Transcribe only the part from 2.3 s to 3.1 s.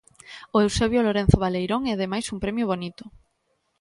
un premio bonito.